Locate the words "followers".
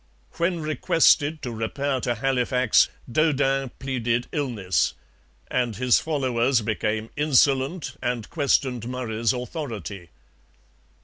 5.99-6.61